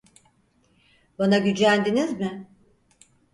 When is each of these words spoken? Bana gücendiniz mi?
Bana 1.19 1.37
gücendiniz 1.39 2.11
mi? 2.19 2.47